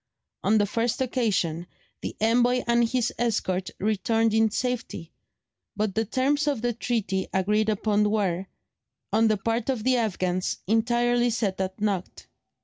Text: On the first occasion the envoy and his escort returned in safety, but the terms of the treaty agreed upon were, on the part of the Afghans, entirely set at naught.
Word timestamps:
On 0.43 0.57
the 0.57 0.65
first 0.65 0.99
occasion 0.99 1.67
the 2.01 2.15
envoy 2.19 2.63
and 2.65 2.89
his 2.89 3.13
escort 3.19 3.69
returned 3.79 4.33
in 4.33 4.49
safety, 4.49 5.13
but 5.75 5.93
the 5.93 6.05
terms 6.05 6.47
of 6.47 6.63
the 6.63 6.73
treaty 6.73 7.27
agreed 7.31 7.69
upon 7.69 8.09
were, 8.09 8.47
on 9.13 9.27
the 9.27 9.37
part 9.37 9.69
of 9.69 9.83
the 9.83 9.97
Afghans, 9.97 10.57
entirely 10.65 11.29
set 11.29 11.61
at 11.61 11.79
naught. 11.79 12.25